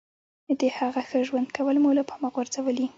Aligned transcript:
د 0.59 0.61
هغه 0.77 1.01
ښه 1.09 1.19
ژوند 1.27 1.47
کول 1.55 1.77
مو 1.83 1.89
له 1.97 2.03
پامه 2.09 2.29
غورځولي. 2.33 2.87